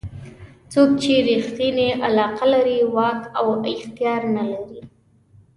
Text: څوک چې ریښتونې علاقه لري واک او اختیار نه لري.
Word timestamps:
څوک 0.71 0.89
چې 1.01 1.13
ریښتونې 1.27 1.89
علاقه 2.07 2.45
لري 2.53 2.79
واک 2.95 3.21
او 3.39 3.47
اختیار 3.73 4.21
نه 4.35 4.43
لري. 4.51 4.81